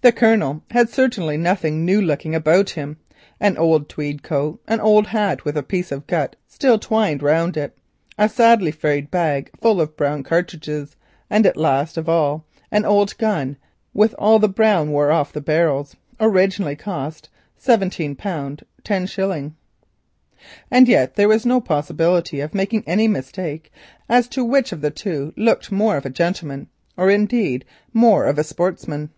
The 0.00 0.12
Colonel 0.12 0.62
had 0.70 0.90
certainly 0.90 1.38
nothing 1.38 1.82
new 1.86 1.98
looking 1.98 2.34
about 2.34 2.68
him; 2.70 2.98
an 3.40 3.56
old 3.56 3.88
tweed 3.88 4.22
coat, 4.22 4.60
an 4.68 4.78
old 4.78 5.06
hat, 5.06 5.46
with 5.46 5.56
a 5.56 5.62
piece 5.62 5.90
of 5.90 6.06
gut 6.06 6.36
still 6.46 6.78
twined 6.78 7.22
round 7.22 7.56
it, 7.56 7.78
a 8.18 8.28
sadly 8.28 8.70
frayed 8.70 9.10
bag 9.10 9.48
full 9.62 9.80
of 9.80 9.96
brown 9.96 10.22
cartridges, 10.22 10.94
and, 11.30 11.50
last 11.56 11.96
of 11.96 12.06
all, 12.06 12.44
an 12.70 12.84
old 12.84 13.16
gun 13.16 13.56
with 13.94 14.14
the 14.20 14.52
brown 14.54 14.90
worn 14.90 15.10
off 15.10 15.32
the 15.32 15.40
barrels, 15.40 15.96
original 16.20 16.76
cost, 16.76 17.30
17 17.56 18.14
pounds 18.14 18.62
10s. 18.82 19.52
And 20.70 20.86
yet 20.86 21.14
there 21.14 21.28
was 21.28 21.46
no 21.46 21.62
possibility 21.62 22.40
of 22.40 22.52
making 22.52 22.84
any 22.86 23.08
mistake 23.08 23.72
as 24.06 24.28
to 24.28 24.44
which 24.44 24.70
of 24.70 24.82
the 24.82 24.90
two 24.90 25.32
looked 25.34 25.72
more 25.72 25.96
of 25.96 26.04
a 26.04 26.10
gentleman, 26.10 26.68
or, 26.94 27.08
indeed, 27.10 27.64
more 27.94 28.26
of 28.26 28.38
a 28.38 28.44
sportsman. 28.44 29.08